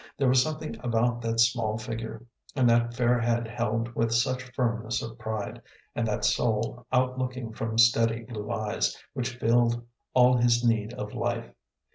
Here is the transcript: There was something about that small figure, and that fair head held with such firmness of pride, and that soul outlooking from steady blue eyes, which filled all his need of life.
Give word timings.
There 0.17 0.27
was 0.27 0.41
something 0.41 0.79
about 0.83 1.21
that 1.21 1.39
small 1.39 1.77
figure, 1.77 2.25
and 2.55 2.67
that 2.67 2.95
fair 2.95 3.19
head 3.21 3.47
held 3.47 3.93
with 3.93 4.11
such 4.11 4.41
firmness 4.55 4.99
of 5.03 5.19
pride, 5.19 5.61
and 5.93 6.07
that 6.07 6.25
soul 6.25 6.87
outlooking 6.91 7.53
from 7.53 7.77
steady 7.77 8.23
blue 8.23 8.51
eyes, 8.51 8.97
which 9.13 9.37
filled 9.37 9.85
all 10.15 10.37
his 10.37 10.63
need 10.65 10.91
of 10.95 11.13
life. 11.13 11.51